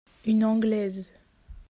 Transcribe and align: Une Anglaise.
Une 0.25 0.43
Anglaise. 0.45 1.11